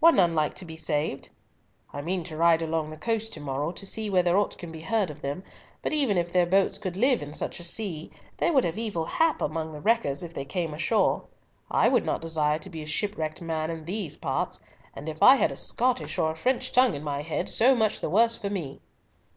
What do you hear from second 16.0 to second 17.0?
or a French tongue